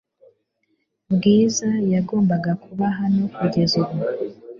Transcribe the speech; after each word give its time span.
Bwiza 1.13 1.69
yagombaga 1.93 2.51
kuba 2.63 2.85
hano 2.99 3.23
kugeza 3.35 3.75
ubu. 3.83 3.97